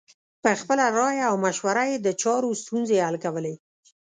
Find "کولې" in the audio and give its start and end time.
3.25-3.53